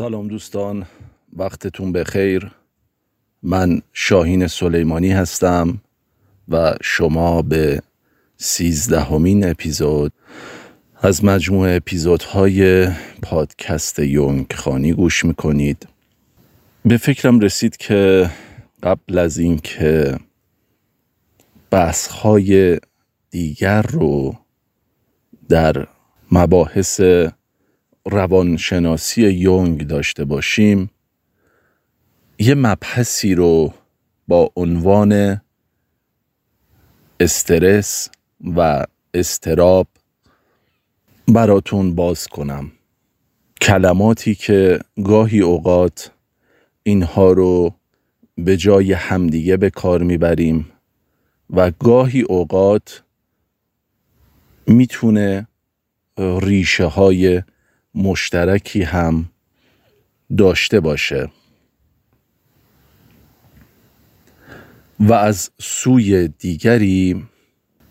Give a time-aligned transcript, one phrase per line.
[0.00, 0.86] سلام دوستان
[1.36, 2.50] وقتتون بخیر.
[3.42, 5.78] من شاهین سلیمانی هستم
[6.48, 7.82] و شما به
[8.36, 10.12] سیزدهمین اپیزود
[11.02, 12.88] از مجموع اپیزودهای
[13.22, 15.88] پادکست یونگ خانی گوش می‌کنید.
[16.84, 18.30] به فکرم رسید که
[18.82, 20.18] قبل از اینکه
[21.70, 22.78] بحثهای
[23.30, 24.34] دیگر رو
[25.48, 25.86] در
[26.32, 27.00] مباحث
[28.10, 30.90] روانشناسی یونگ داشته باشیم
[32.38, 33.74] یه مبحثی رو
[34.28, 35.40] با عنوان
[37.20, 38.08] استرس
[38.56, 39.86] و استراب
[41.28, 42.72] براتون باز کنم.
[43.60, 46.10] کلماتی که گاهی اوقات
[46.82, 47.74] اینها رو
[48.38, 50.72] به جای همدیگه به کار می‌بریم
[51.50, 53.02] و گاهی اوقات
[54.66, 55.46] می‌تونه
[56.18, 57.42] ریشه های
[57.94, 59.30] مشترکی هم
[60.36, 61.30] داشته باشه.
[65.00, 67.26] و از سوی دیگری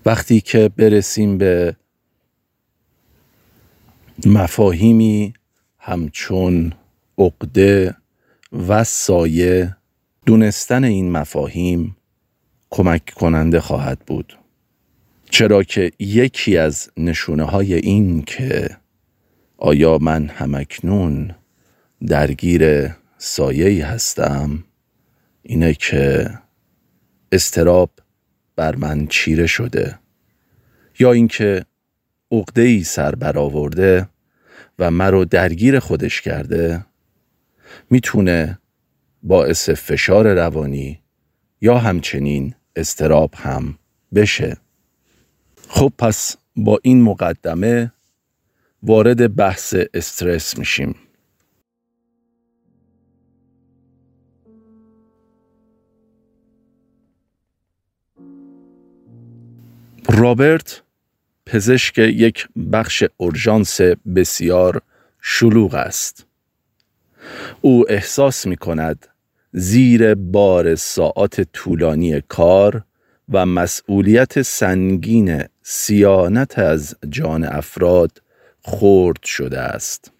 [0.05, 1.75] وقتی که برسیم به
[4.25, 5.33] مفاهیمی
[5.77, 6.73] همچون
[7.17, 7.95] عقده
[8.67, 9.75] و سایه
[10.25, 11.95] دونستن این مفاهیم
[12.69, 14.39] کمک کننده خواهد بود.
[15.29, 18.77] چرا که یکی از نشونه های این که
[19.61, 21.35] آیا من همکنون
[22.07, 24.63] درگیر سایه هستم؟
[25.43, 26.29] اینه که
[27.31, 27.91] استراب
[28.55, 29.99] بر من چیره شده.
[30.99, 31.65] یا اینکه
[32.31, 34.09] عقده ای سر برآورده
[34.79, 36.85] و مرا درگیر خودش کرده
[37.89, 38.59] می‌تونه
[39.23, 40.99] باعث فشار روانی
[41.61, 43.77] یا همچنین استراب هم
[44.15, 44.57] بشه.
[45.67, 47.91] خب پس با این مقدمه
[48.83, 50.95] وارد بحث استرس میشیم.
[60.09, 60.81] رابرت
[61.45, 63.81] پزشک یک بخش اورژانس
[64.15, 64.81] بسیار
[65.21, 66.25] شلوغ است.
[67.61, 69.07] او احساس می کند
[69.51, 72.83] زیر بار ساعات طولانی کار
[73.33, 78.21] و مسئولیت سنگین سیانت از جان افراد
[78.61, 80.11] خورد شده است.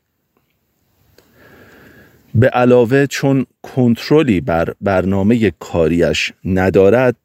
[2.36, 7.16] به علاوه چون کنترلی بر برنامه کاریش ندارد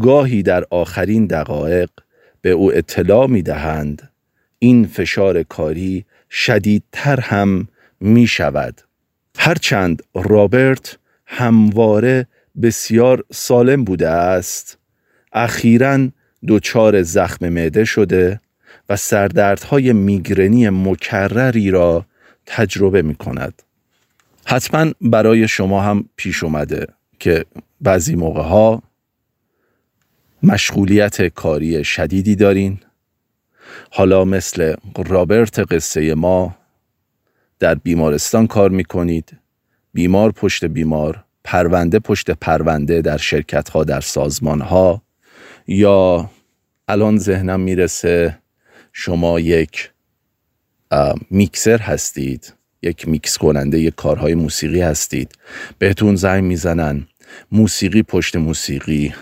[0.00, 1.90] گاهی در آخرین دقایق
[2.40, 4.10] به او اطلاع می دهند.
[4.58, 7.68] این فشار کاری شدیدتر هم
[8.00, 8.80] می شود.
[9.38, 12.26] هرچند رابرت همواره
[12.62, 14.78] بسیار سالم بوده است
[15.32, 16.08] اخیرا
[16.48, 18.40] دچار زخم معده شده
[18.96, 22.06] سردردهای میگرنی مکرری را
[22.46, 23.62] تجربه می کند.
[24.46, 26.86] حتما برای شما هم پیش اومده
[27.18, 27.44] که
[27.80, 28.82] بعضی موقع ها
[30.42, 32.78] مشغولیت کاری شدیدی دارین
[33.90, 34.74] حالا مثل
[35.06, 36.56] رابرت قصه ما
[37.58, 39.38] در بیمارستان کار می کنید
[39.94, 45.02] بیمار پشت بیمار پرونده پشت پرونده در شرکت ها در سازمان ها
[45.66, 46.30] یا
[46.88, 48.38] الان ذهنم می‌رسه
[48.92, 49.90] شما یک
[51.30, 55.38] میکسر هستید یک میکس کننده یک کارهای موسیقی هستید.
[55.78, 57.06] بهتون زنگ می‌زنن.
[57.52, 59.14] موسیقی پشت موسیقی.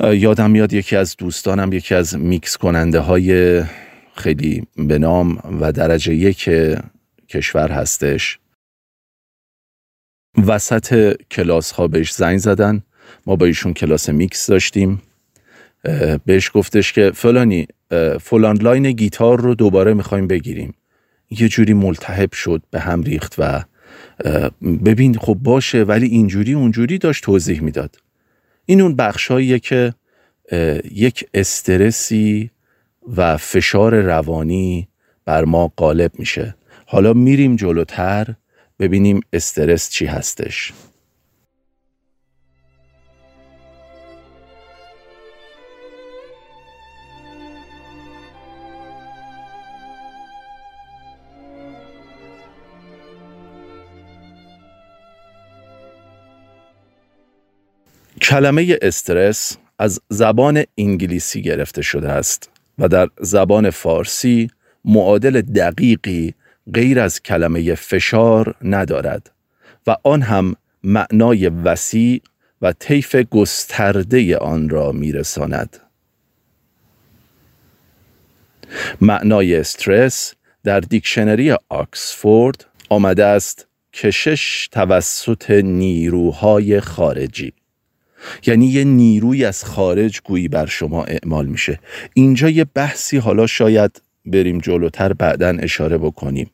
[0.00, 3.62] یادم میاد یکی از دوستانم یکی از میکس کننده های
[4.14, 6.50] خیلی به نام و درجه یک
[7.28, 8.38] کشور هستش.
[10.46, 12.82] وسط کلاس ها بهش زنگ زدن.
[13.26, 15.02] ما با ایشون کلاس میکس داشتیم.
[16.26, 17.66] بهش گفتش که فلانی
[18.20, 20.74] فلان لاین گیتار رو دوباره می‌خوایم بگیریم.
[21.30, 23.64] یه جوری ملتهب شد به هم ریخت و
[24.84, 27.96] ببین خب باشه ولی اینجوری اونجوری داشت توضیح می‌داد.
[28.66, 29.94] این اون بخشاییه که
[30.92, 32.50] یک استرسی
[33.16, 34.88] و فشار روانی
[35.24, 36.54] بر ما غالب میشه.
[36.86, 38.34] حالا میریم جلوتر
[38.78, 40.72] ببینیم استرس چی هستش.
[58.30, 64.50] کلمه استرس از زبان انگلیسی گرفته شده است و در زبان فارسی
[64.84, 66.34] معادل دقیقی
[66.74, 69.30] غیر از کلمه فشار ندارد
[69.86, 72.22] و آن هم معنای وسیع
[72.62, 75.76] و طیف گسترده آن را میرساند.
[79.00, 80.34] معنای استرس
[80.64, 87.52] در دیکشنری آکسفورد آمده است کشش توسط نیروهای خارجی
[88.46, 91.78] یعنی یه نیروی از خارج گویی بر شما اعمال میشه.
[92.14, 96.50] اینجا یه بحثی حالا شاید بریم جلوتر بعدا اشاره بکنیم.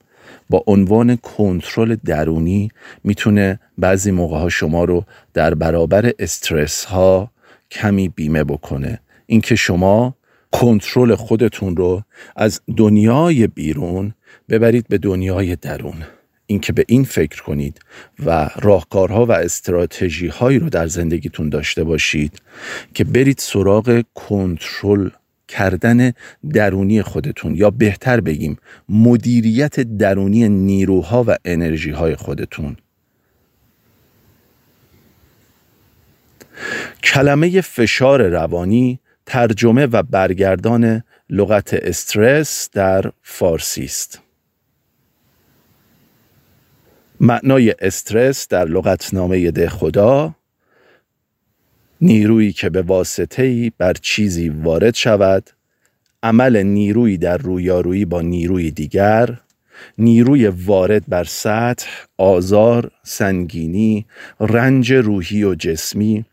[0.51, 2.71] با عنوان کنترل درونی
[3.05, 5.05] می‌تونه بعضی موقع ها شما رو
[5.35, 7.31] در برابر استرس ها
[7.71, 9.01] کمی بیمه بکنه.
[9.27, 10.15] اینکه شما
[10.53, 12.03] کنترل خودتون رو
[12.37, 14.15] از دنیای بیرون
[14.49, 16.05] ببرید به دنیای درون.
[16.47, 17.81] اینکه به این فکر کنید
[18.27, 22.43] و راهکارها و استراتژی هایی رو در زندگیتون داشته باشید
[22.95, 25.11] که برید سراغ کنترل
[25.49, 26.13] کردن
[26.53, 28.57] درونی خودتون یا بهتر بگیم
[28.89, 32.77] مدیریت درونی نیروها و انرژی های خودتون.
[37.03, 44.26] کلمه فشار روانی ترجمه و برگردان لغت استرس در فارسی است.
[47.21, 50.35] معنای استرس در لغتنامه ده خدا
[52.01, 55.51] نیرویی که به واسطه بر چیزی وارد شود
[56.23, 59.39] عمل نیرویی در رویارویی با نیروی دیگر
[59.99, 61.87] نیروی وارد بر سطح
[62.19, 64.07] آزار سنگینی
[64.41, 66.25] رنج روحی و جسمی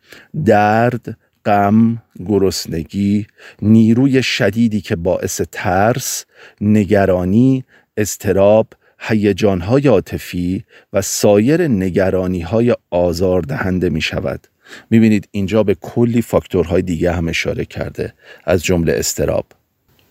[0.46, 3.28] درد غم گرسنگی
[3.62, 6.26] نیروی شدیدی که باعث ترس
[6.62, 7.64] نگرانی
[7.98, 8.68] استراب
[9.06, 10.64] هیجانهای عاطفی
[10.94, 14.48] و سایر نگرانیهای آزاردهنده می شود
[14.90, 18.14] می‌بینید اینجا به کلی فاکتورهای دیگه هم اشاره کرده
[18.46, 19.46] از جمله استراب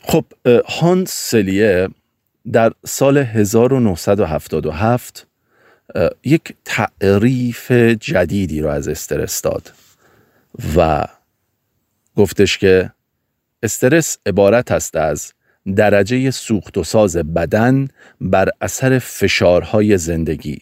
[0.00, 0.24] خب
[0.66, 1.88] هانس سلیه
[2.52, 5.26] در سال 1977
[6.24, 9.72] یک تعریف جدیدی رو از استرس داد
[10.76, 11.06] و
[12.16, 12.90] گفتش که
[13.62, 15.32] استرس عبارت است از
[15.76, 17.88] درجه سوخت و ساز بدن
[18.20, 20.58] بر اثر فشارهای زندگی.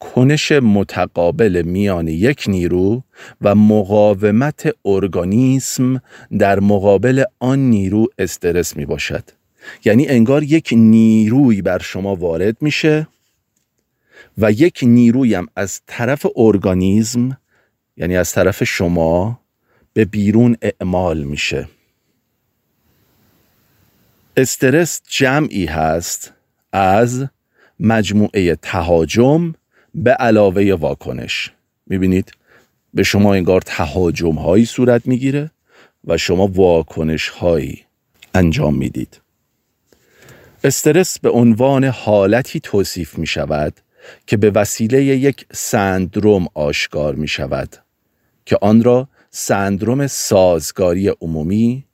[0.00, 3.02] کنش متقابل میان یک نیرو
[3.40, 6.02] و مقاومت ارگانیسم
[6.38, 9.24] در مقابل آن نیرو استرس می باشد
[9.84, 13.08] یعنی انگار یک نیروی بر شما وارد میشه
[14.38, 17.38] و یک نیروی هم از طرف ارگانیسم
[17.96, 19.40] یعنی از طرف شما
[19.92, 21.68] به بیرون اعمال میشه.
[24.36, 26.32] استرس جمعی هست
[26.72, 27.26] از
[27.80, 29.54] مجموعه تهاجم
[29.94, 31.52] به علاوه واکنش.
[31.86, 32.32] می‌بینید؟
[32.94, 35.50] به شما انگار تهاجم هایی صورت می‌گیره
[36.04, 37.84] و شما واکنش هایی
[38.34, 39.20] انجام می‌دید.
[40.64, 43.80] استرس به عنوان حالتی توصیف می شود
[44.26, 47.76] که به وسیله یک سندروم آشکار می شود
[48.46, 51.84] که آن را سندروم سازگاری عمومی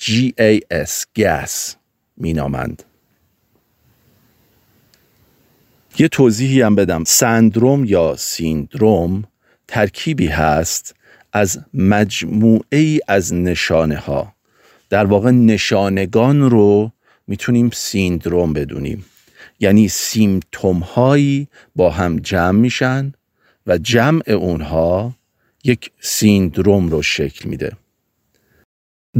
[0.00, 1.81] GAS GAS
[2.16, 2.82] می نامند.
[5.98, 7.04] یه توضیحی هم بدم.
[7.04, 9.24] سندروم یا سیندروم
[9.68, 10.94] ترکیبی هست
[11.32, 14.34] از مجموعه ای از نشانه ها
[14.90, 16.92] در واقع نشانگان رو
[17.26, 19.04] می‌تونیم سیندروم بدونیم.
[19.60, 23.12] یعنی سیمتوم هایی با هم جمع میشن
[23.66, 25.14] و جمع اونها
[25.64, 27.72] یک سیندروم رو شکل میده.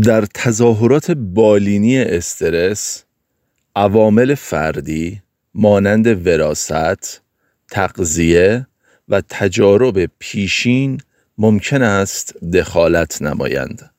[0.01, 3.05] در تظاهرات بالینی استرس
[3.77, 5.23] عوامل فردی
[5.55, 7.21] مانند وراست،
[7.71, 8.67] تقضیه
[9.09, 11.01] و تجارب پیشین
[11.39, 13.91] ممکن است دخالت نمایند.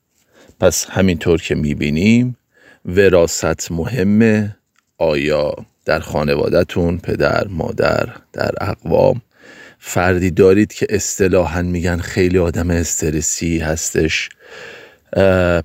[0.60, 2.36] پس همینطور که می‌بینیم
[2.84, 4.56] وراست مهمه
[4.98, 9.22] آیا در خانوادهتون پدر مادر در اقوام
[9.78, 14.28] فردی دارید که اصطلاحا میگن خیلی آدم استرسی هستش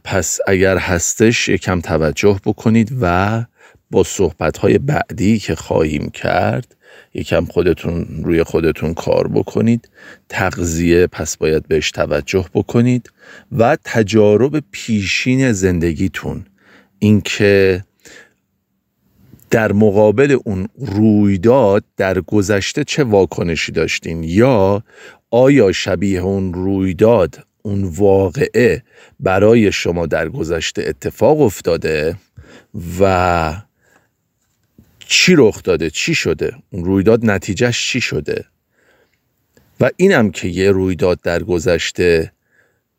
[0.04, 3.46] پس اگر هستش یکم توجه بکنید و
[3.92, 6.76] با صحبت های بعدی که خواهیم کرد
[7.14, 9.90] یکم خودتون روی خودتون کار بکنید
[10.30, 13.12] تغذیه پس باید بهش توجه بکنید
[13.58, 16.46] و تجارب پیشین زندگیتون
[17.00, 17.84] اینکه
[19.50, 24.84] در مقابل اون رویداد در گذشته چه واکنشی داشتین؟ یا
[25.32, 28.84] آیا شبیه اون رویداد اون واقعه
[29.20, 32.16] برای شما در گذشته اتفاق افتاده
[33.00, 33.62] و
[35.00, 38.46] چی رخ داده؟ چی شده؟ اون رویداد نتیجهش چی شده؟
[39.80, 42.32] و اینم که یه رویداد در گذشته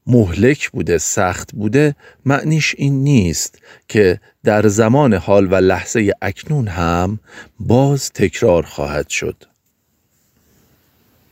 [0.06, 7.20] مهلک بوده سخت بوده معنیش این نیست که در زمان حال و لحظه اکنون هم
[7.60, 9.44] باز تکرار خواهد شد.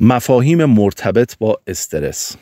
[0.00, 2.36] مفاهیم مرتبط با استرس.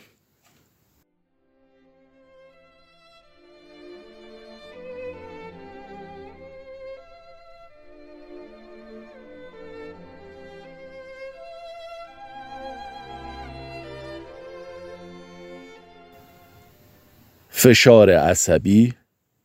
[17.67, 18.95] فشار عصبی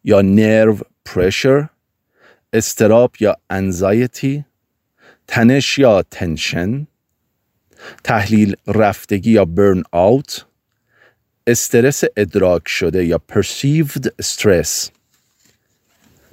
[0.03, 1.69] یا نرو پرشر
[2.53, 4.45] استراب یا انزایتی
[5.27, 6.87] تنش یا تنشن
[8.03, 10.45] تحلیل رفتگی یا برن آوت
[11.47, 14.89] استرس ادراک شده یا perceived stress.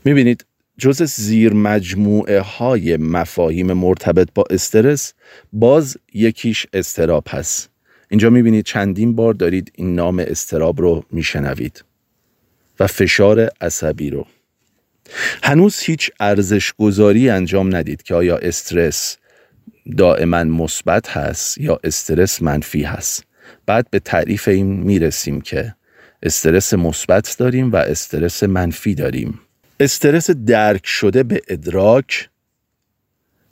[0.04, 0.44] می‌بینید
[0.78, 5.12] جز زیر مجموعه های مفاهیم مرتبط با استرس
[5.52, 7.70] باز یکیش استراب هست.
[8.10, 11.84] اینجا می‌بینید چندین بار دارید این نام استراب رو میشنوید
[12.80, 14.26] و فشار عصبی رو.
[15.42, 19.16] هنوز هیچ ارزش گذاری انجام ندید که آیا استرس
[19.96, 23.24] دائما مثبت هست یا استرس منفی هست.
[23.66, 25.74] بعد به تعریف این می‌رسیم که
[26.22, 29.40] استرس مثبت داریم و استرس منفی داریم.
[29.80, 32.28] استرس درک شده به ادراک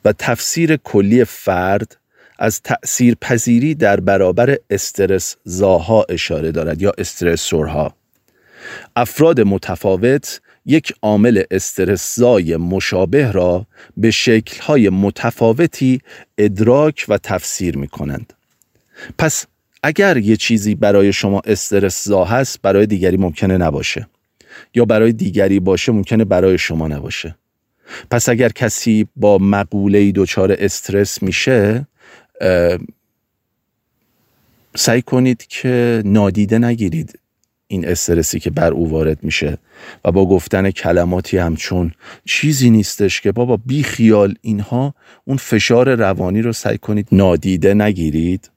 [0.04, 1.96] و تفسیر کلی فرد
[2.38, 7.94] از تأثیر پذیری در برابر استرس زاها اشاره دارد یا استرسورها.
[8.96, 13.66] افراد متفاوت یک عامل استرسزای مشابه را
[13.96, 16.00] به شکلهای متفاوتی
[16.38, 18.32] ادراک و تفسیر می کنند.
[19.18, 19.46] پس
[19.82, 24.08] اگر یه چیزی برای شما استرسزا هست برای دیگری ممکنه نباشه.
[24.74, 27.36] یا برای دیگری باشه ممکنه برای شما نباشه.
[28.10, 31.86] پس اگر کسی با مقوله دچار استرس میشه
[34.74, 37.18] سعی کنید که نادیده نگیرید
[37.68, 39.58] این استرسی که بر او وارد میشه
[40.04, 41.92] و با گفتن کلماتی همچون
[42.24, 48.50] چیزی نیستش که بابا بی خیال اینها اون فشار روانی رو سعی کنید نادیده نگیرید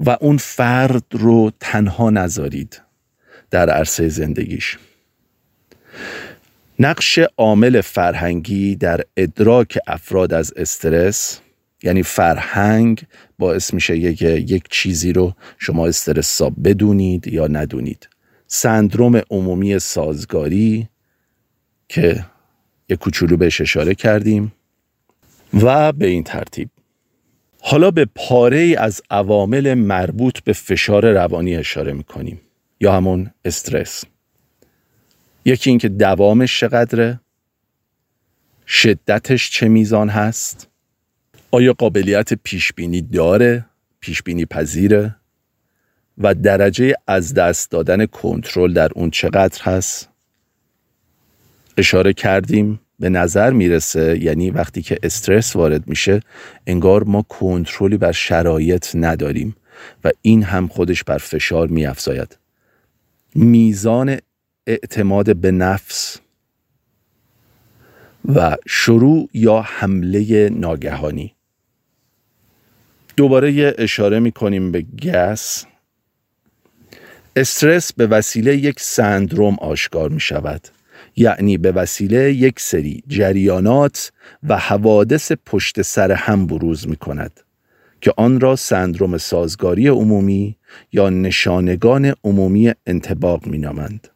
[0.00, 2.82] و اون فرد رو تنها نذارید
[3.50, 4.78] در عرصه زندگیش.
[6.78, 11.40] نقش عامل فرهنگی در ادراک افراد از استرس
[11.82, 13.06] یعنی فرهنگ
[13.38, 18.08] باعث میشه یک, یک چیزی رو شما استرسا بدونید یا ندونید.
[18.46, 20.88] سندروم عمومی سازگاری
[21.88, 22.24] که
[22.88, 24.52] یک کوچولو بهش اشاره کردیم
[25.62, 26.68] و به این ترتیب.
[27.60, 32.40] حالا به پاره از عوامل مربوط به فشار روانی اشاره می‌کنیم
[32.80, 34.04] یا همون استرس.
[35.44, 37.20] یکی اینکه دوامش چقدره
[38.66, 40.71] شدتش چه میزان هست
[41.54, 43.64] آیا قابلیت پیش بینی داره
[44.00, 45.16] پیش بینی پذیره؟
[46.18, 50.08] و درجه از دست دادن کنترل در اون چقدر هست؟
[51.76, 56.20] اشاره کردیم به نظر می‌رسه یعنی وقتی که استرس وارد میشه
[56.66, 59.56] انگار ما کنترلی بر شرایط نداریم
[60.04, 62.38] و این هم خودش بر فشار میافزاید.
[63.34, 64.18] میزان
[64.66, 66.20] اعتماد به نفس
[68.24, 71.34] و شروع یا حمله ناگهانی.
[73.16, 75.64] دوباره یه اشاره می‌کنیم به گس
[77.36, 80.68] استرس به وسیله یک سندروم آشکار می شود
[81.16, 87.40] یعنی به وسیله یک سری جریانات و حوادث پشت سر هم بروز می کند
[88.00, 90.56] که آن را سندروم سازگاری عمومی
[90.92, 94.08] یا نشانگان عمومی انتباق می نامند.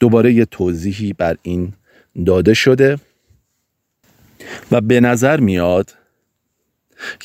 [0.00, 1.72] دوباره یه توضیحی بر این
[2.26, 2.98] داده شده
[4.70, 5.94] و به نظر میاد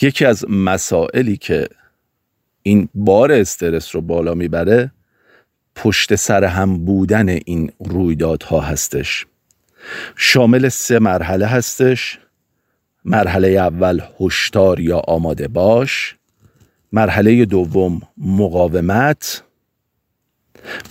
[0.01, 1.67] یکی از مسائلی که
[2.63, 4.91] این بار استرس رو بالا می‌بره
[5.75, 9.25] پشت سر هم بودن این رویدادها هستش.
[10.15, 12.19] شامل سه مرحله هستش.
[13.05, 16.15] مرحله اول هشدار یا آماده باش.
[16.91, 19.43] مرحله دوم مقاومت.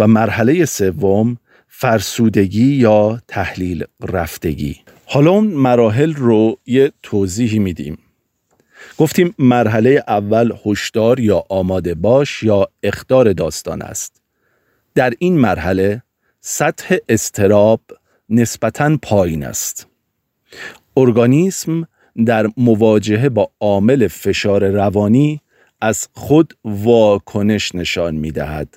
[0.00, 1.36] و مرحله سوم
[1.68, 4.76] فرسودگی یا تحلیل رفتگی.
[5.06, 7.98] حالا اون مراحل رو یه توضیحی میدیم.
[8.98, 14.22] گفتیم مرحله اول هشدار یا آماده باش یا اختار داستان است
[14.94, 16.02] در این مرحله
[16.40, 17.80] سطح استراب
[18.28, 19.86] نسبتاً پایین است
[20.96, 21.88] ارگانیسم
[22.26, 25.40] در مواجهه با عامل فشار روانی
[25.80, 28.74] از خود واکنش نشان می دهد.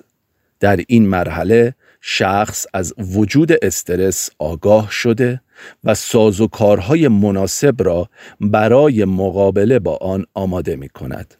[0.60, 5.40] در این مرحله شخص از وجود استرس آگاه شده
[5.84, 8.08] و سازوکارهای مناسب را
[8.40, 11.34] برای مقابله با آن آماده می کند.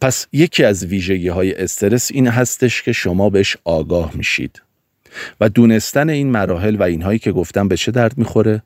[0.00, 4.62] پس یکی از ویژگی های استرس این هستش که شما بهش آگاه میشید
[5.40, 8.62] و دونستن این مراحل و اینهایی که گفتم به چه درد می‌خوره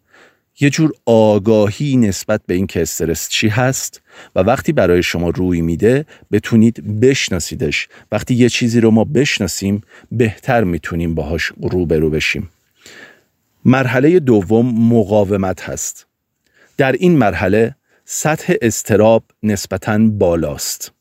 [0.60, 4.02] یه جور آگاهی نسبت به این که استرس چی هست
[4.36, 7.88] و وقتی برای شما روی میده بتونید بشناسیدش.
[8.12, 9.80] وقتی یه چیزی رو ما بشناسیم
[10.12, 12.50] بهتر می‌تونیم باهاش روبرو بشیم.
[13.64, 16.06] مرحله دوم مقاومت هست.
[16.76, 20.92] در این مرحله سطح استراب نسبتاً بالاست.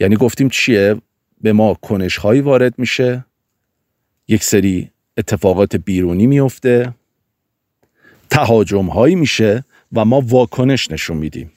[0.00, 0.96] یعنی گفتیم چیه؟
[1.40, 3.24] به ما کنش هایی وارد میشه.
[4.28, 6.94] یک سری اتفاقات بیرونی میفته.
[8.30, 11.52] تهاجم هایی میشه و ما واکنش نشون میدیم.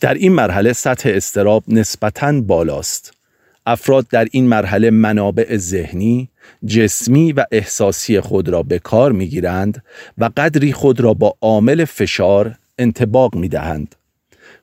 [0.00, 3.12] در این مرحله سطح استراب نسبتاً بالاست.
[3.66, 6.28] افراد در این مرحله منابع ذهنی،
[6.66, 9.82] جسمی و احساسی خود را به کار می گیرند
[10.18, 13.94] و قدری خود را با عامل فشار انتباق می دهند.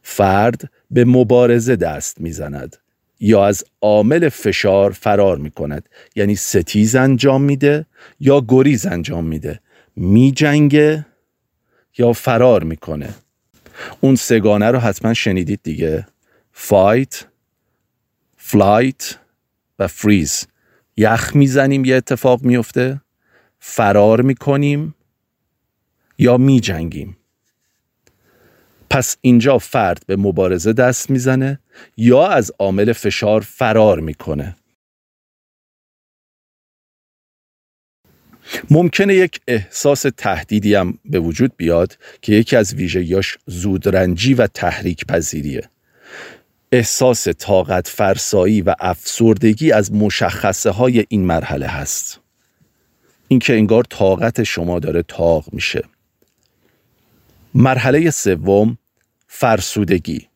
[0.01, 2.77] فرد به مبارزه دست می زند
[3.19, 7.85] یا از عامل فشار فرار می کند یعنی ستیز انجام میده
[8.19, 9.59] یا گریز انجام میده.
[9.95, 11.05] می جنگه
[11.97, 13.13] یا فرار می‌کنه.
[14.01, 16.07] اون سه‌گانه رو حتما شنیدید دیگه.
[16.51, 17.25] fight
[18.37, 19.17] flight
[19.79, 20.47] و فریز
[20.97, 23.01] یخ می‌زنیم یه اتفاق میفته
[23.59, 24.95] فرار می‌کنیم
[26.17, 27.17] یا میجنگیم.
[28.89, 31.59] پس اینجا فرد به مبارزه دست می‌زنه
[31.97, 34.55] یا از عامل فشار فرار می‌کنه.
[38.69, 45.05] ممکنه یک احساس تهدیدی هم به وجود بیاد که یکی از ویژگیاش زودرنجی و تحریک
[45.05, 45.69] پذیریه
[46.71, 52.19] احساس طاقت فرسایی و افسردگی از مشخصه های این مرحله هست.
[53.27, 55.83] اینکه انگار طاقت شما داره تاق میشه.
[57.53, 58.77] مرحله سوم
[59.27, 60.27] فرسودگی.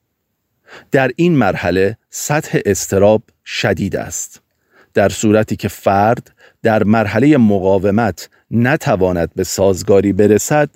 [0.92, 4.42] در این مرحله سطح استراب شدید است.
[4.94, 6.35] در صورتی که فرد
[6.66, 10.70] در مرحله مقاومت نتواند به سازگاری برسد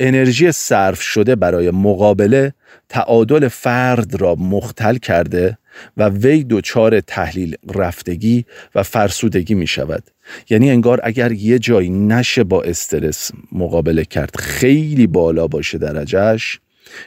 [0.00, 2.52] انرژی صرف شده برای مقابله
[2.88, 5.58] تعادل فرد را مختل کرده
[5.96, 10.02] و وی دچار تحلیل رفتگی و فرسودگی می شود.
[10.50, 16.60] یعنی انگار اگر یه جایی نشه با استرس مقابله کرد خیلی بالا باشه درجهش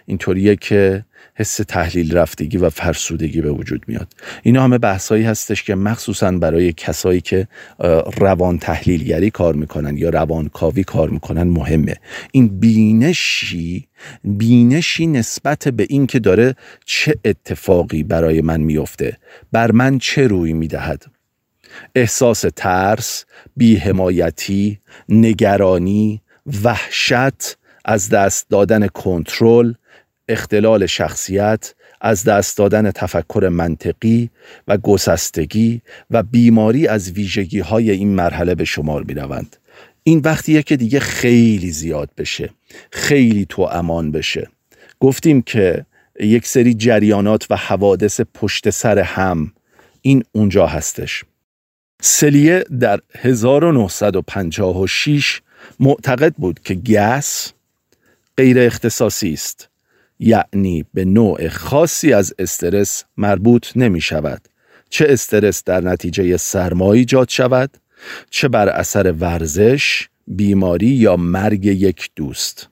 [0.06, 4.08] اینطوریه که حس تحلیل رفتگی و فرسودگی به وجود میاد.
[4.44, 7.48] اینا همه بحثایی هستش که مخصوصا برای کسایی که
[8.18, 11.96] روان تحلیلگری کار می‌کنن یا روان کاوی کار می‌کنن مهمه.
[12.32, 13.88] این بینشی
[14.24, 19.18] بینشی نسبت به این که داره چه اتفاقی برای من میفته
[19.52, 21.06] بر من چه روی می‌دهد.
[21.96, 23.26] احساس ترس،
[23.58, 26.22] بیحمایتی، نگرانی،
[26.64, 29.74] وحشت، از دست دادن کنترل،
[30.28, 34.30] اختلال شخصیت، از دست دادن تفکر منطقی
[34.68, 35.82] و گسستگی
[36.12, 39.56] و بیماری از ویژگی های این مرحله به شمار می روند.
[40.04, 42.50] این وقتیه که دیگه خیلی زیاد بشه
[42.92, 44.50] خیلی تو امان بشه.
[45.00, 45.86] گفتیم که
[46.20, 49.54] یک سری جریانات و حوادث پشت سر هم
[50.02, 51.24] این اونجا هستش.
[52.02, 55.42] سلیه در 1956
[55.80, 57.52] معتقد بود که گس
[58.38, 59.70] غیر اختصاصی است.
[60.20, 64.42] یعنی به نوع خاصی از استرس مربوط نمی شود
[64.90, 67.78] چه استرس در نتیجه سرمایی ایجاد شود
[68.30, 72.68] چه بر اثر ورزش بیماری یا مرگ یک دوست.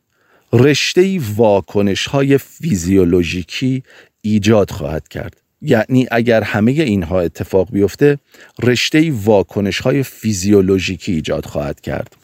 [0.53, 3.83] رشته واکنش های فیزیولوژیکی
[4.21, 5.41] ایجاد خواهد کرد.
[5.61, 8.17] یعنی اگر همه اینها اتفاق بیفته
[8.63, 12.15] رشته واکنش های فیزیولوژیکی ایجاد خواهد کرد.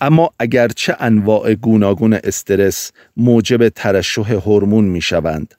[0.00, 5.54] اما اگرچه انواع گوناگون استرس موجب ترشح هورمون می شوند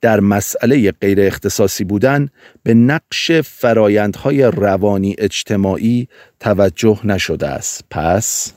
[0.00, 2.28] در مسئله غیر اختصاصی بودن
[2.62, 6.08] به نقش فرایندهای روانی اجتماعی
[6.40, 7.84] توجه نشده است.
[7.90, 8.52] پس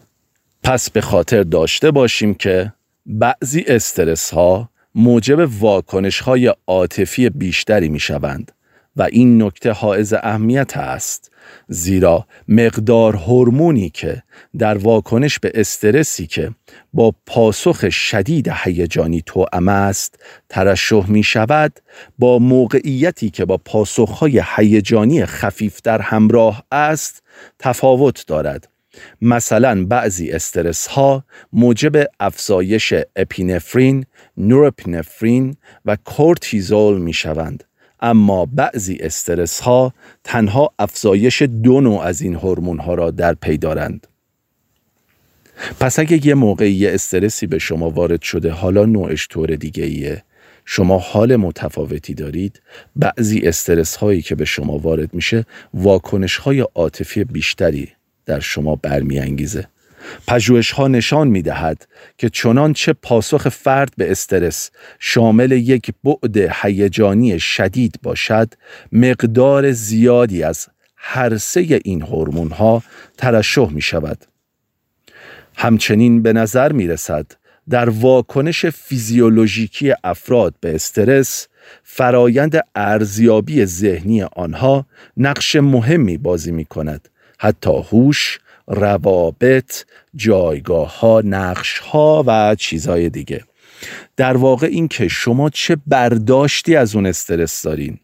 [0.63, 2.73] پس به خاطر داشته باشیم که
[3.05, 8.51] بعضی استرس ها موجب واکنش های عاطفی بیشتری می شوند
[8.95, 11.31] و این نکته حائز اهمیت است
[11.67, 14.23] زیرا مقدار هورمونی که
[14.57, 16.51] در واکنش به استرسی که
[16.93, 21.79] با پاسخ شدید هیجانی توأم است ترشح می شود
[22.19, 27.23] با موقعیتی که با پاسخهای هیجانی خفیف در همراه است
[27.59, 28.69] تفاوت دارد.
[29.21, 34.05] مثلا بعضی استرس ها موجب افزایش اپینفرین،
[34.37, 37.63] نوروپینفرین و کورتیزول می شوند.
[38.03, 43.57] اما بعضی استرس ها تنها افزایش دو نوع از این هورمون ها را در پی
[43.57, 44.07] دارند.
[45.79, 50.23] پس اگه یه موقعی استرسی به شما وارد شده حالا نوعش طور دیگه ایه
[50.65, 52.61] شما حال متفاوتی دارید.
[52.95, 57.89] بعضی استرس هایی که به شما وارد میشه واکنش های عاطفی بیشتری
[58.25, 59.67] در شما برمیانگیزه.
[60.27, 61.87] پژوهش ها نشان می دهد
[62.17, 68.53] که چنانچه پاسخ فرد به استرس شامل یک بعد هیجانی شدید باشد
[68.91, 72.83] مقدار زیادی از هر سه این هورمون ها
[73.17, 74.25] ترشح می شود
[75.55, 77.25] همچنین به نظر می رسد
[77.69, 81.47] در واکنش فیزیولوژیکی افراد به استرس
[81.83, 84.85] فرایند ارزیابی ذهنی آنها
[85.17, 93.43] نقش مهمی بازی می کند حتی هوش روابط جایگاه ها نقش ها و چیزهای دیگه.
[94.17, 97.99] در واقع این که شما چه برداشتی از اون استرس دارین.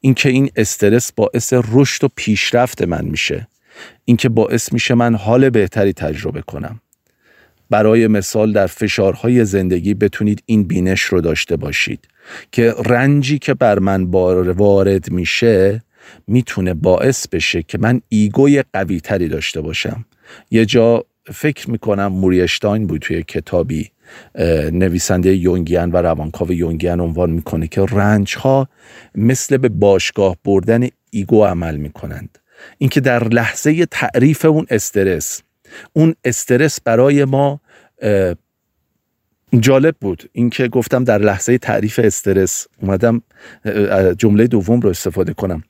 [0.00, 3.48] اینکه این استرس باعث رشد و پیشرفت من میشه.
[4.04, 6.80] اینکه باعث میشه من حال بهتری تجربه کنم.
[7.70, 12.08] برای مثال در فشارهای زندگی بتونید این بینش رو داشته باشید.
[12.52, 14.04] که رنجی که بر من
[14.56, 15.82] وارد میشه
[16.26, 20.04] می‌تونه باعث بشه که من ایگوی قوی تری داشته باشم.
[20.50, 23.90] یه جا فکر می‌کنم موریشتاین بود توی کتابی
[24.72, 28.68] نویسنده یونگیان و روانکاو یونگیان عنوان می‌کنه که رنج ها
[29.14, 32.38] مثل به باشگاه بردن ایگو عمل می‌کنند.
[32.78, 35.42] اینکه در لحظه تعریف اون استرس
[35.92, 37.60] اون استرس برای ما
[39.60, 40.30] جالب بود.
[40.32, 43.22] اینکه گفتم در لحظه تعریف استرس اومدم
[44.18, 45.62] جمله دوم رو استفاده کنم.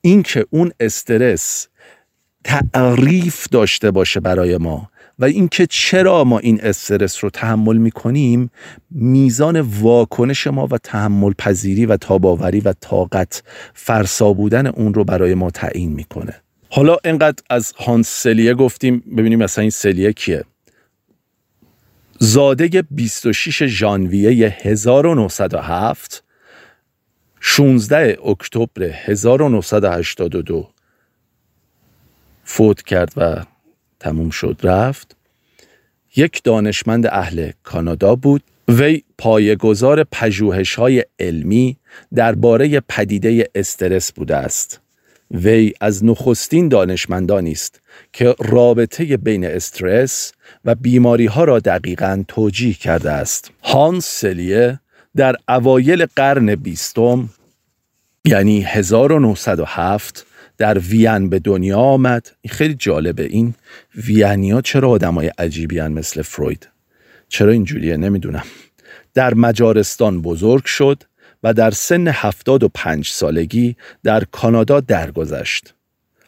[0.00, 1.68] اینکه اون استرس
[2.44, 8.50] تعریف داشته باشه برای ما و اینکه چرا ما این استرس رو تحمل می‌کنیم
[8.90, 13.42] میزان واکنش ما و تحمل پذیری و تاباوری و طاقت
[13.74, 16.34] فرسا بودن اون رو برای ما تعیین می‌کنه.
[16.70, 20.44] حالا اینقدر از هانس سلیه گفتیم ببینیم مثلا این سلیه کیه.
[22.24, 26.24] زاده 26 ژانویه 1907
[27.40, 30.68] 16 اکتبر 1982
[32.44, 33.44] فوت کرد و
[34.00, 35.16] تموم شد رفت.
[36.16, 38.42] یک دانشمند اهل کانادا بود.
[38.68, 41.76] وی پایگزار پژوهش های علمی
[42.14, 44.81] درباره پدیده استرس بوده است.
[45.32, 47.80] وی از نخستین دانشمندانی است
[48.12, 50.32] که رابطه بین استرس
[50.64, 53.50] و بیماری ها را دقیقا توجیه کرده است.
[53.62, 54.80] هانس سلیه
[55.16, 57.28] در اوایل قرن بیستم
[58.24, 60.26] یعنی 1907
[60.58, 62.30] در وین به دنیا آمد.
[62.48, 63.54] خیلی جالبه این.
[63.94, 66.68] وینیا چرا آدمای عجیبی هن مثل فروید؟
[67.28, 68.44] چرا اینجوریه؟ نمی‌دونم.
[69.14, 71.02] در مجارستان بزرگ شد.
[71.42, 75.74] و در سن 75 سالگی در کانادا درگذشت.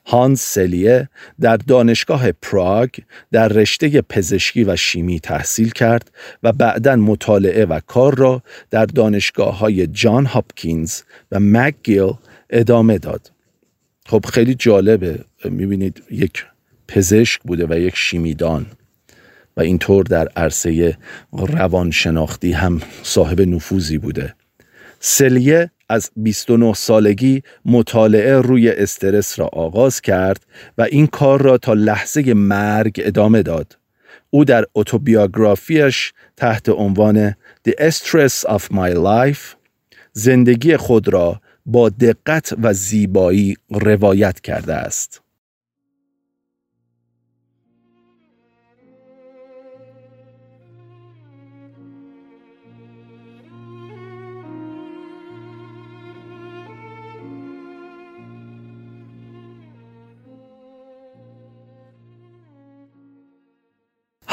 [0.07, 1.09] هانس سلیه
[1.41, 2.91] در دانشگاه پراگ
[3.33, 6.11] در رشته پزشکی و شیمی تحصیل کرد
[6.43, 11.01] و بعدا مطالعه و کار را در دانشگاه های جان هاپکینز
[11.33, 12.13] و مکگیل
[12.51, 13.31] ادامه داد.
[14.07, 15.25] خب خیلی جالبه.
[15.45, 16.45] می‌بینید یک
[16.89, 18.67] پزشک بوده و یک شیمیدان
[19.57, 20.99] و اینطور در عرصه
[21.33, 24.35] روانشناختی هم صاحب نفوذی بوده.
[25.07, 30.47] سلیه از 29 سالگی مطالعه روی استرس را آغاز کرد
[30.79, 33.79] و این کار را تا لحظه مرگ ادامه داد.
[34.31, 37.31] او در اتوبیوگرافیش تحت عنوان
[37.69, 39.57] The Stress of My Life
[40.13, 45.24] زندگی خود را با دقت و زیبایی روایت کرده است.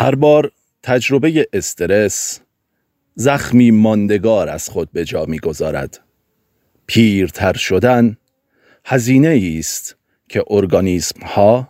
[0.02, 0.52] هر بار
[0.84, 2.40] تجربه استرس
[3.16, 6.00] زخمی ماندگار از خود به جا می‌گذارد
[6.88, 8.18] پیرتر شدن
[8.86, 9.96] هزینه است
[10.30, 11.70] که ارگانیسم ها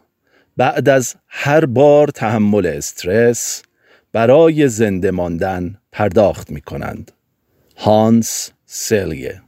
[0.57, 3.63] بعد از هر بار تحمل استرس
[4.11, 7.11] برای زنده ماندن پرداخت می کنند.
[7.77, 9.41] هانس سلیه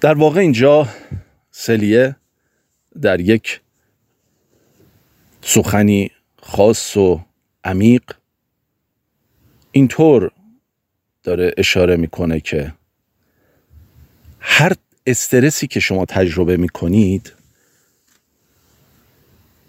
[0.00, 0.88] در واقع اینجا
[1.50, 2.16] سلیه
[3.02, 3.60] در یک
[5.42, 6.10] سخنی
[6.42, 7.20] خاص و
[7.64, 8.02] عمیق
[9.72, 10.30] اینطور
[11.22, 12.74] داره اشاره می‌کنه که
[14.40, 14.72] هر
[15.06, 17.32] استرسی که شما تجربه می‌کنید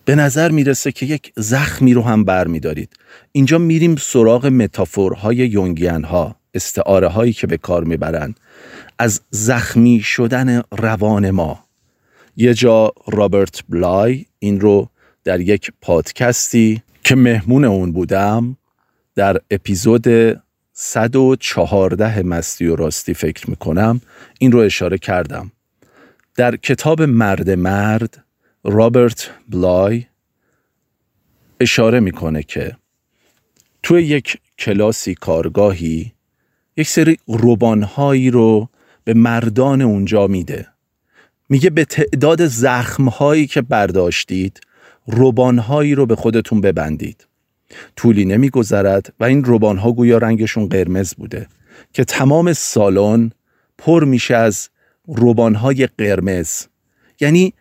[0.05, 2.89] به نظر می‌رسه که یک زخمی رو هم بر میدارید
[3.31, 8.39] اینجا میریم سراغ متافورهای یونگیان ها استعاره هایی که به کار می‌برند.
[9.01, 11.63] از زخمی شدن روان ما.
[12.37, 14.89] یه جا رابرت بلای این رو
[15.23, 18.57] در یک پادکستی که مهمون اون بودم
[19.15, 20.07] در اپیزود
[20.73, 24.01] 114 مستی و راستی فکر می‌کنم
[24.39, 25.51] این رو اشاره کردم.
[26.35, 28.23] در کتاب مرد مرد
[28.63, 30.05] رابرت بلای
[31.59, 32.77] اشاره می‌کنه که
[33.83, 36.13] توی یک کلاسی کارگاهی
[36.77, 38.69] یک سری روبانهایی رو
[39.03, 40.67] به مردان اونجا میده.
[41.49, 44.61] میگه به تعداد زخمهایی که برداشتید
[45.07, 47.27] روبانهایی رو به خودتون ببندید.
[47.95, 51.47] طولی نمیگذرد و این روبانها گویا رنگشون قرمز بوده
[51.93, 53.31] که تمام سالن
[53.77, 54.69] پر میشه از
[55.07, 56.65] روبانهای قرمز.
[57.19, 57.53] یعنی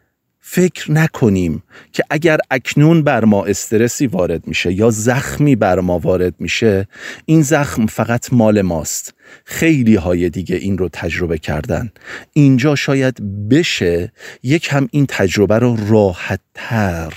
[0.53, 6.35] فکر نکنیم که اگر اکنون بر ما استرسی وارد میشه یا زخمی بر ما وارد
[6.39, 6.89] میشه
[7.27, 9.15] این زخم فقط مال ماست.
[9.45, 11.93] خیلی های دیگه این رو تجربه کردن.
[12.33, 17.13] اینجا شاید بشه یک هم این تجربه رو راحت تر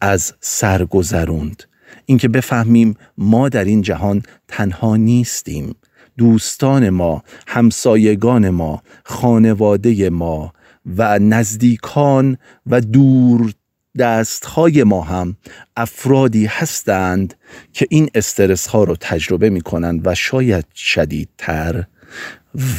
[0.00, 1.62] از سرگذروند
[2.06, 5.74] اینکه بفهمیم ما در این جهان تنها نیستیم.
[6.18, 10.52] دوستان ما همسایگان ما خانواده ما
[10.86, 13.52] و نزدیکان و دور
[13.98, 15.36] دستهای ما هم
[15.76, 17.34] افرادی هستند
[17.72, 21.84] که این استرس ها رو تجربه می کنند و شاید شدیدتر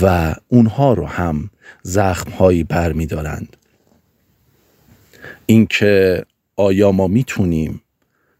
[0.02, 1.50] و اونها رو هم
[1.84, 3.58] زخم هایی بر می دارند.
[5.46, 7.82] اینکه آیا ما می‌تونیم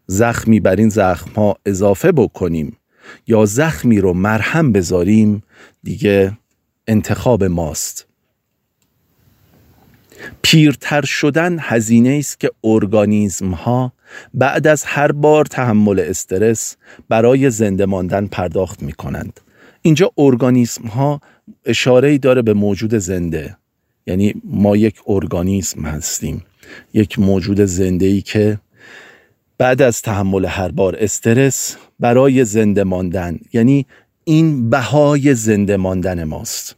[0.06, 2.76] زخمی بر این زخم ها اضافه بکنیم
[3.26, 5.42] یا زخمی رو مرهم بذاریم
[5.82, 6.38] دیگه
[6.86, 8.11] انتخاب ماست
[10.42, 13.92] پیرتر شدن هزینه است که ارگانیزم ها
[14.34, 16.76] بعد از هر بار تحمل استرس
[17.08, 19.40] برای زنده ماندن پرداخت می کنند.
[19.82, 21.20] اینجا ارگانیسم ها
[21.64, 23.56] اشاره داره به موجود زنده.
[24.06, 26.44] یعنی ما یک ارگانیسم هستیم.
[26.94, 28.58] یک موجود زنده ای که
[29.58, 33.86] بعد از تحمل هر بار استرس برای زنده ماندن یعنی
[34.24, 36.76] این بهای زنده ماندن ماست.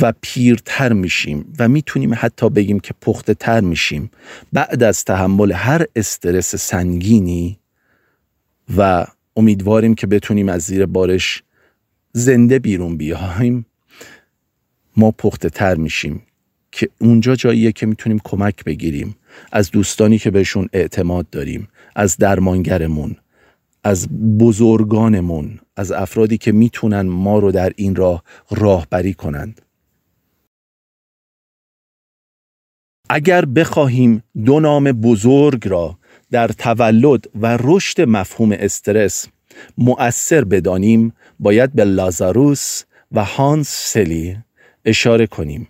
[0.00, 4.10] و پیرتر میشیم و می‌تونیم حتی بگیم که پخته تر میشیم
[4.52, 7.58] بعد از تحمل هر استرس سنگینی
[8.76, 11.42] و امیدواریم که بتونیم از زیر بارش
[12.12, 13.66] زنده بیرون بیایم
[14.96, 16.22] ما پخته تر میشیم
[16.72, 19.16] که اونجا جاییه که می‌تونیم کمک بگیریم
[19.52, 23.16] از دوستانی که بهشون اعتماد داریم از درمانگرمون
[23.84, 29.60] از بزرگانمون از افرادی که می‌تونن ما رو در این راه راهبری کنند.
[33.16, 35.98] اگر بخواهیم دو نام بزرگ را
[36.30, 39.26] در تولد و رشد مفهوم استرس
[39.78, 44.36] مؤثر بدانیم باید به لازاروس و هانس سلی
[44.84, 45.68] اشاره کنیم.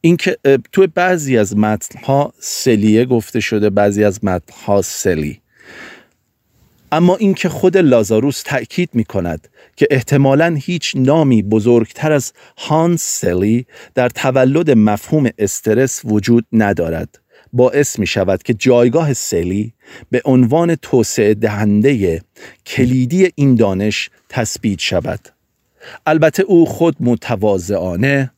[0.00, 0.38] اینکه
[0.72, 5.41] تو بعضی از متنها سلیه گفته شده بعضی از متنها سلی.
[6.92, 13.66] اما اینکه خود لازاروس تأکید می کند که احتمالا هیچ نامی بزرگتر از هانس سلی
[13.94, 17.18] در تولد مفهوم استرس وجود ندارد.
[17.52, 19.72] باعث می شود که جایگاه سلی
[20.10, 22.22] به عنوان توسعه دهنده
[22.66, 25.20] کلیدی این دانش تثبیت شود.
[26.06, 28.30] البته او خود متواضعانه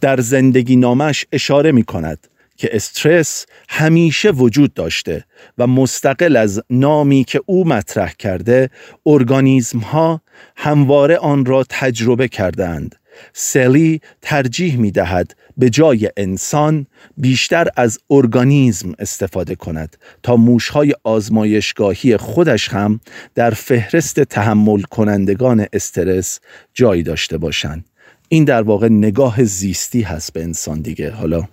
[0.00, 2.26] در زندگی نامش اشاره می کند
[2.56, 5.24] که استرس همیشه وجود داشته
[5.58, 8.70] و مستقل از نامی که او مطرح کرده
[9.06, 10.20] ارگانیزم ها
[10.56, 12.94] همواره آن را تجربه کردند
[13.32, 16.86] سلی ترجیح می دهد به جای انسان
[17.16, 23.00] بیشتر از ارگانیزم استفاده کند تا موشهای آزمایشگاهی خودش هم
[23.34, 26.40] در فهرست تحمل کنندگان استرس
[26.74, 27.84] جای داشته باشند.
[28.28, 31.10] این در واقع نگاه زیستی هست به انسان دیگه.
[31.10, 31.48] حالا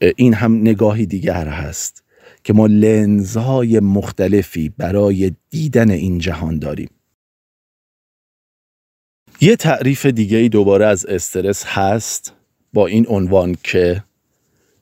[0.00, 2.04] این هم نگاهی دیگر هست
[2.44, 6.90] که ما لنزهای مختلفی برای دیدن این جهان داریم.
[9.40, 12.32] یه تعریف دیگه ای دوباره از استرس هست
[12.72, 14.04] با این عنوان که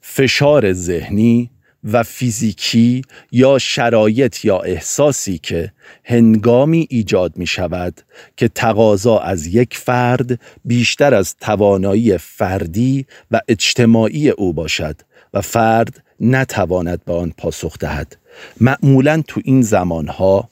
[0.01, 1.51] فشار ذهنی
[1.85, 3.03] و فیزیکی
[3.33, 5.73] یا شرایط یا احساسی که
[6.05, 8.01] هنگامی ایجاد می شود
[8.37, 14.97] که تقاضا از یک فرد بیشتر از توانایی فردی و اجتماعی او باشد
[15.35, 18.17] و فرد نتواند به آن پاسخ دهد.
[18.61, 20.49] معمولا تو این زمانها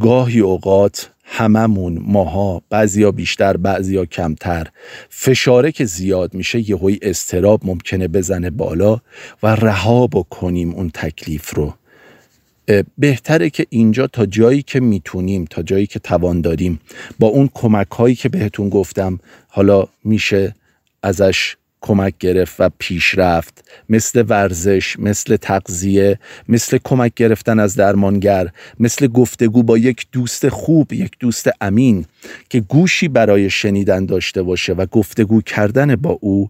[0.00, 4.66] گاهی اوقات هممون ماها بعضیا بیشتر بعضیا کمتر
[5.08, 9.00] فشاره که زیاد میشه یهوی استراب ممکنه بزنه بالا
[9.42, 11.74] و رها بکنیم اون تکلیف رو.
[12.98, 16.80] بهتره که اینجا تا جایی که می‌تونیم تا جایی که توان داریم
[17.18, 20.54] با اون کمک هایی که بهتون گفتم حالا میشه
[21.02, 28.48] ازش کمک گرفت و پیشرفت مثل ورزش مثل تغذیه مثل کمک گرفتن از درمانگر
[28.80, 32.04] مثل گفتگو با یک دوست خوب یک دوست امین
[32.48, 36.48] که گوشی برای شنیدن داشته باشه و گفتگو کردن با او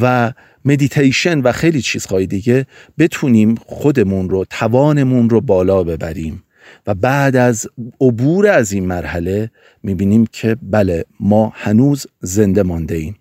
[0.00, 0.32] و
[0.64, 2.66] مدیتیشن و خیلی چیزهای دیگه
[2.98, 6.42] بتونیم خودمون رو توانمون رو بالا ببریم.
[6.86, 7.68] و بعد از
[8.00, 9.50] عبور از این مرحله
[9.82, 13.19] می‌بینیم که بله ما هنوز زنده مانده ایم.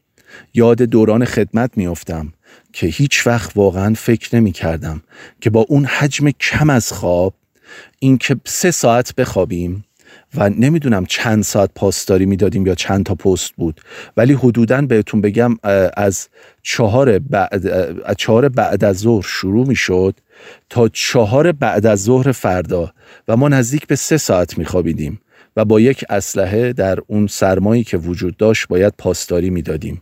[0.53, 2.33] یاد دوران خدمت میافتم
[2.73, 5.01] که هیچ وقت واقعا فکر نمی کردم
[5.41, 7.33] که با اون حجم کم از خواب
[7.99, 9.85] اینکه سه ساعت بخوابیم
[10.35, 13.81] و نمی‌دونم چند ساعت پاسداری می‌دادیم یا چند تا پست بود.
[14.17, 15.55] ولی حدودا بهتون بگم
[15.97, 16.27] از
[16.61, 17.67] چهار بعد,
[18.05, 20.15] از چهار بعد از ظهر شروع می‌شد
[20.69, 22.93] تا چهار بعد از ظهر فردا
[23.27, 25.21] و ما نزدیک به سه ساعت میخوابیدیم.
[25.59, 30.01] و با یک اسلحه در اون سرمایی که وجود داشت باید پاسداری می‌دادیم.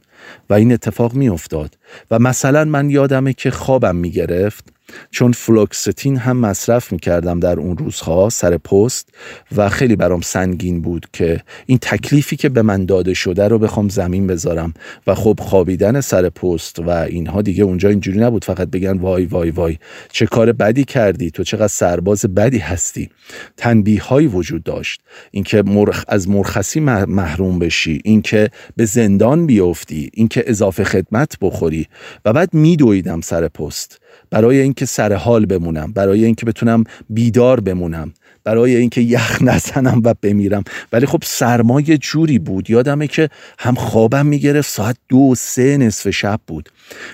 [0.49, 1.77] و این اتفاق میافتاد.
[2.11, 4.76] و مثلا من یادمه که خوابم می‌گرفت.
[5.11, 9.09] چون فلوکستین هم مصرف می‌کردم در اون روزها سر پست
[9.55, 13.89] و خیلی برام سنگین بود که این تکلیفی که به من داده شده رو بخوام
[13.89, 14.73] زمین بذارم
[15.07, 18.45] و خب خوابیدن سر پست و اینها دیگه اونجا اینجوری نبود.
[18.45, 19.77] فقط بگن وای وای وای
[20.11, 23.09] چه کار بدی کردی تو چقدر سرباز بدی هستی.
[23.57, 25.01] تنبیه هایی وجود داشت.
[25.31, 31.87] اینکه مرخ از مرخصی محروم بشی اینکه به زندان بیفتی اینکه اضافه خدمت بخوری.
[32.25, 34.01] و بعد میدویدم سر پست.
[34.29, 38.13] برای اینکه سر حال بمونم برای اینکه بتونم بیدار بمونم
[38.43, 40.63] برای اینکه یخ نزنم و بمیرم.
[40.91, 46.09] ولی خب سرما یه جوری بود یادمه که هم خوابم می‌گرفت ساعت دو سه نصف
[46.09, 46.69] شب بود.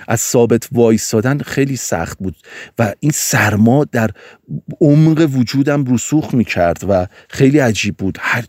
[0.08, 2.36] از ثابت وایستادن خیلی سخت بود
[2.78, 4.10] و این سرما در
[4.80, 8.18] عمق وجودم رسوخ می‌کرد و خیلی عجیب بود.
[8.20, 8.44] هر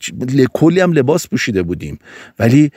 [0.53, 1.99] کلی هم لباس پوشیده بودیم.
[2.39, 2.71] ولی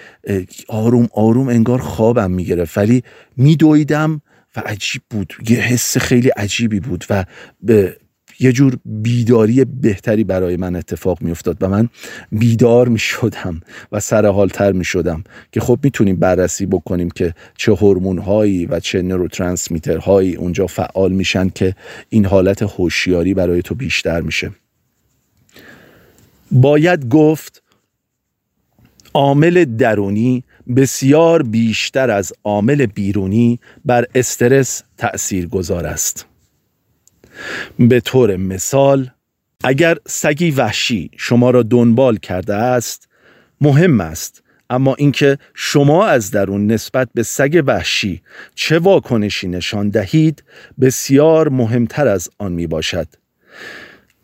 [0.68, 2.78] آروم آروم انگار خوابم می‌گرفت.
[2.78, 3.02] ولی
[3.36, 4.22] میدویدم
[4.66, 5.34] عجیب بود.
[5.48, 7.24] یه حس خیلی عجیبی بود و
[7.62, 7.96] به
[8.40, 11.88] یه جور بیداری بهتری برای من اتفاق می افتاد و من
[12.32, 13.60] بیدار می شدم
[13.92, 19.02] و سرحالتر می شدم که خب می‌تونیم بررسی بکنیم که چه هورمون هایی و چه
[19.02, 21.74] نوروترانسمیتر هایی اونجا فعال میشن که
[22.08, 24.50] این حالت هوشیاری برای تو بیشتر میشه.
[26.50, 27.62] باید گفت
[29.14, 30.44] عامل درونی
[30.76, 36.26] بسیار بیشتر از عامل بیرونی بر استرس تأثیر گذار است.
[37.78, 39.10] به طور مثال
[39.64, 43.08] اگر سگی وحشی شما را دنبال کرده است
[43.60, 44.42] مهم است.
[44.70, 48.22] اما اینکه شما از درون نسبت به سگ وحشی
[48.54, 50.44] چه واکنشی نشان دهید
[50.80, 53.08] بسیار مهمتر از آن می باشد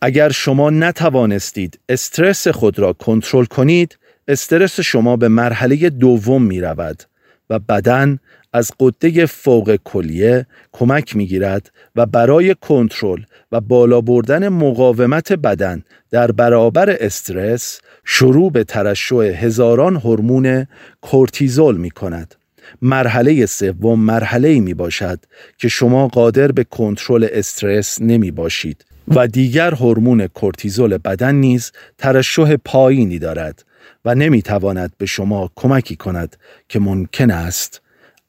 [0.01, 7.03] اگر شما نتوانستید استرس خود را کنترل کنید استرس شما به مرحله دوم می رود
[7.51, 8.19] و بدن
[8.53, 15.83] از قده فوق کلیه کمک می گیرد و برای کنترل و بالا بردن مقاومت بدن
[16.11, 20.67] در برابر استرس شروع به ترشح هزاران هورمون
[21.01, 22.35] کورتیزول می کند.
[22.83, 25.19] مرحله سوم مرحله می باشد
[25.59, 32.57] که شما قادر به کنترل استرس نمی باشید و دیگر هورمون کورتیزول بدن نیز ترشح
[32.57, 33.65] پایینی دارد
[34.05, 36.37] و نمی‌تواند به شما کمکی کند
[36.69, 37.81] که ممکن است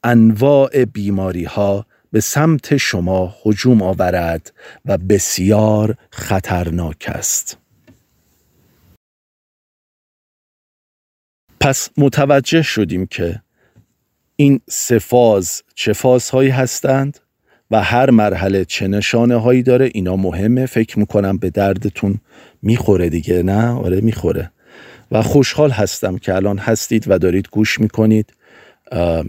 [0.04, 4.52] انواع بیماری ها به سمت شما هجوم آورد
[4.84, 7.58] و بسیار خطرناک است.
[11.60, 13.42] پس متوجه شدیم که
[14.36, 17.18] این سفاز چه فازهایی هستند
[17.70, 19.90] و هر مرحله چه نشانه هایی داره.
[19.94, 22.20] اینا مهمه فکر می‌کنم به دردتون
[22.62, 24.50] می‌خوره دیگه نه؟ آره می‌خوره.
[25.10, 28.32] و خوشحال هستم که الان هستید و دارید گوش می‌کنید.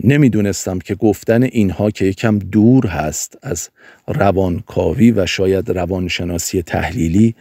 [0.03, 3.69] نمی‌دونستم که گفتن اینها که یکم دور هست از
[4.07, 7.35] روانکاوی و شاید روانشناسی تحلیلی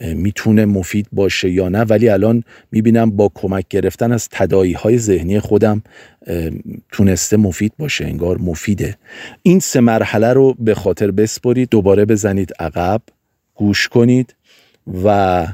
[0.00, 5.40] می‌تونه مفید باشه یا نه ولی الان می‌بینم با کمک گرفتن از تدایی های ذهنی
[5.40, 5.82] خودم
[6.92, 8.96] تونسته مفید باشه انگار مفیده.
[9.42, 13.02] این سه مرحله رو به خاطر بسپرید دوباره بزنید عقب
[13.54, 14.34] گوش کنید
[15.04, 15.46] و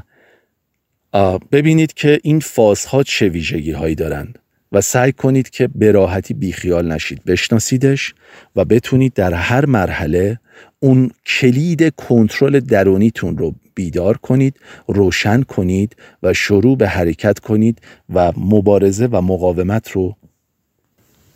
[1.51, 4.39] ببینید که این فازها چه ویژگی هایی دارند
[4.71, 7.23] و سعی کنید که به راحتی بیخیال نشید.
[7.23, 8.13] بشناسیدش
[8.55, 10.39] و بتونید در هر مرحله
[10.79, 17.81] اون کلید کنترل درونیتون رو بیدار کنید روشن کنید و شروع به حرکت کنید
[18.13, 20.15] و مبارزه و مقاومت رو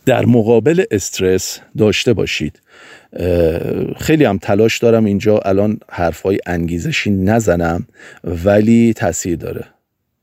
[0.05, 2.61] در مقابل استرس داشته باشید.
[3.97, 7.87] خیلی هم تلاش دارم اینجا الان حرفای انگیزشی نزنم
[8.23, 9.65] ولی تاثیر داره.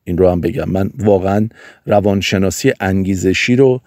[0.04, 0.70] این رو هم بگم.
[0.70, 1.48] من واقعا
[1.86, 3.80] روانشناسی انگیزشی رو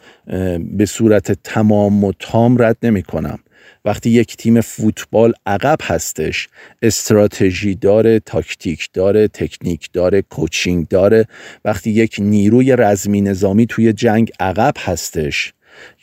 [0.77, 3.39] به صورت تمام و تام رد نمی کنم
[3.85, 6.49] وقتی یک تیم فوتبال عقب هستش
[6.81, 11.25] استراتژی داره تاکتیک داره تکنیک داره کوچینگ داره.
[11.65, 15.53] وقتی یک نیروی رزمی نظامی توی جنگ عقب هستش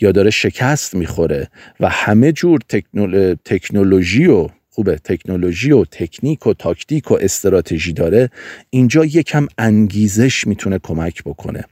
[0.01, 1.49] یا داره شکست می‌خوره
[1.81, 2.61] و همه جور
[3.45, 8.31] تکنولوژی و خوبه تکنولوژی و تکنیک و تاکتیک و استراتژی داره
[8.71, 11.64] اینجا یکم انگیزش می‌تونه کمک بکنه.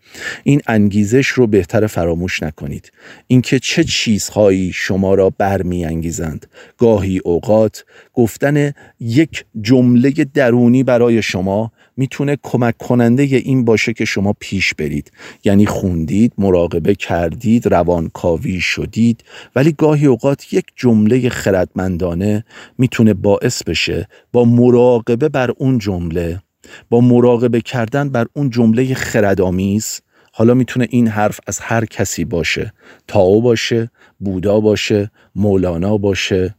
[0.44, 2.92] این انگیزش رو بهتر فراموش نکنید.
[3.26, 6.46] اینکه چه چیزهایی شما را برمیانگیزند.
[6.78, 7.84] گاهی اوقات
[8.14, 15.12] گفتن یک جمله درونی برای شما می‌تونه کمک کننده این باشه که شما پیش برید.
[15.44, 19.24] یعنی خوندید مراقبه کردید روانکاوی شدید.
[19.56, 22.44] ولی گاهی اوقات یک جمله خردمندانه
[22.78, 26.42] می‌تونه باعث بشه با مراقبه بر اون جمله
[26.90, 30.00] با مراقبه کردن بر اون جمله خردآمیز
[30.32, 32.72] حالا می‌تونه این حرف از هر کسی باشه.
[33.08, 36.54] تاو باشه بودا باشه مولانا باشه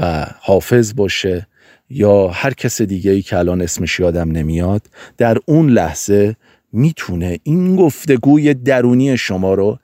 [0.00, 1.46] و حافظ باشه.
[1.90, 4.86] یا هر کس دیگه ای که الان اسمش یادم نمیاد
[5.16, 6.36] در اون لحظه
[6.72, 9.78] می‌تونه این گفتگوی درونی شما رو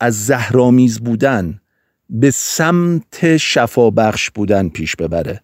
[0.00, 1.60] از زهرامیز بودن
[2.10, 5.40] به سمت شفابخش بودن پیش ببره.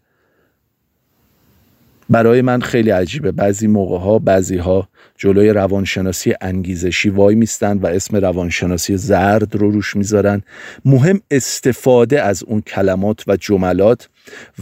[2.11, 3.33] برای من خیلی عجیبه.
[3.33, 9.71] بعضی موقع ها بعضی ها جلوی روانشناسی انگیزشی وای میستن و اسم روانشناسی زرد رو
[9.71, 10.43] روش می‌ذارن.
[10.85, 14.09] مهم استفاده از اون کلمات و جملات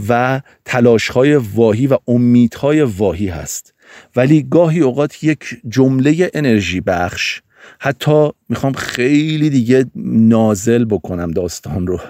[0.09, 3.74] و تلاش های واهی و امیدهای واهی هست.
[4.16, 7.42] ولی گاهی اوقات یک جمله انرژی بخش
[7.78, 12.01] حتی می‌خوام خیلی دیگه نازل بکنم داستان رو.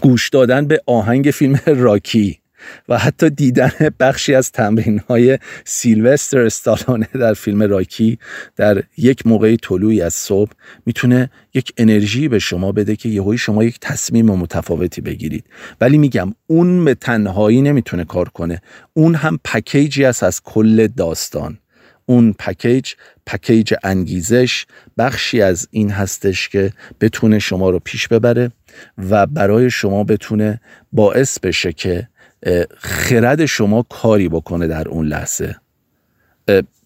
[0.00, 2.38] گوش دادن به آهنگ فیلم راکی.
[2.88, 8.18] و حتی دیدن بخشی از تمرین های سیلوستر استالونه در فیلم راکی
[8.56, 10.50] در یک موقعی طلوعی از صبح
[10.86, 15.44] می‌تونه یک انرژی به شما بده که یهویی شما یک تصمیم متفاوتی بگیرید.
[15.80, 18.62] ولی میگم اون به تنهایی نمی‌تونه کار کنه.
[18.94, 21.58] اون هم پکیجی است از کل داستان.
[22.06, 22.92] اون پکیج
[23.26, 24.66] پکیج انگیزش
[24.98, 28.50] بخشی از این هستش که بتونه شما رو پیش ببره
[29.10, 30.60] و برای شما بتونه
[30.92, 32.08] باعث بشه که
[32.78, 35.56] خرد شما کاری بکنه در اون لحظه.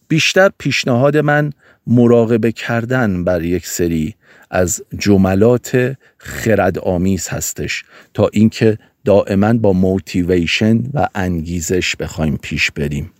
[0.09, 1.53] بیشتر پیشنهاد من
[1.86, 4.14] مراقبه کردن بر یک سری
[4.51, 7.84] از جملات خرد آمیز هستش
[8.14, 13.11] تا اینکه دائما با موتیویشن و انگیزش بخوایم پیش بریم.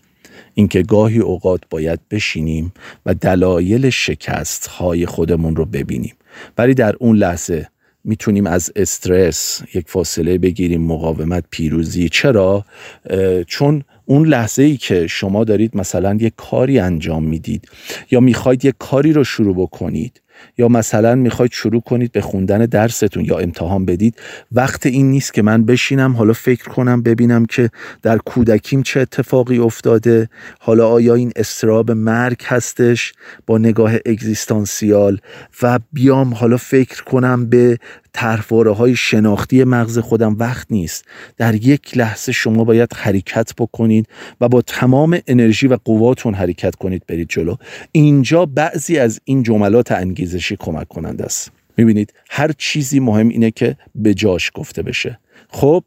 [0.55, 2.72] اینکه گاهی اوقات باید بشینیم
[3.07, 6.14] و دلایل شکست های خودمون رو ببینیم.
[6.59, 7.68] ولی در اون لحظه
[8.05, 12.09] می‌تونیم از استرس یک فاصله بگیریم مقاومت پیروزی.
[12.09, 12.65] چرا؟
[13.47, 17.69] چون اون لحظه ای که شما دارید مثلا یک کاری انجام می‌دید
[18.11, 20.23] یا می‌خواید یک کاری رو شروع بکنید
[20.59, 24.14] یا مثلا می‌خواید شروع کنید به خوندن درستون یا امتحان بدید
[24.53, 27.70] وقت این نیست که من بشینم حالا فکر کنم ببینم که
[28.03, 30.28] در کودکیم چه اتفاقی افتاده.
[30.61, 33.12] حالا آیا این استراب مرگ هستش
[33.47, 35.18] با نگاه اگزیستانسیال؟
[35.62, 37.78] و بیام حالا فکر کنم به
[38.12, 40.36] طرحواره های شناختی مغز خودم.
[40.38, 41.05] وقت نیست.
[41.36, 44.07] در یک لحظه شما باید حرکت بکنید
[44.41, 47.57] و با تمام انرژی و قواتون حرکت کنید برید جلو.
[47.93, 49.93] اینجا بعضی از این جملات
[50.31, 51.51] انگیزشی کمک کننده است.
[51.76, 55.18] می‌بینید هر چیزی مهم اینه که به جاش گفته بشه.
[55.49, 55.85] خب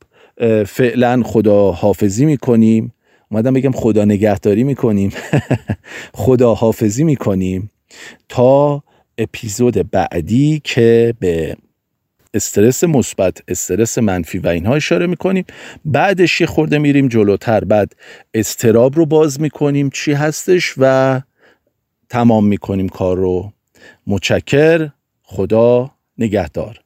[0.68, 2.94] فعلا خدا حافظی می‌کنیم.
[3.32, 5.12] اومدم بگم خدا نگهداری می‌کنیم.
[6.24, 7.72] خدا حافظی می‌کنیم
[8.30, 8.84] تا
[9.18, 11.56] اپیزود بعدی که به
[12.34, 15.46] استرس مثبت استرس منفی و اینها اشاره می‌کنیم.
[15.86, 17.64] بعدش یه خورده میریم جلوتر.
[17.64, 17.94] بعد
[18.34, 21.22] استراب رو باز می‌کنیم چی هستش و
[22.10, 23.54] تمام می‌کنیم کار رو.
[24.08, 24.90] متشکر.
[25.24, 26.80] خدا نگهدار.